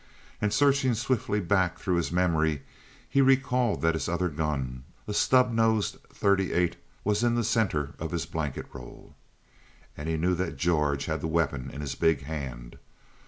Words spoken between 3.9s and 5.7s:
his other gun, a stub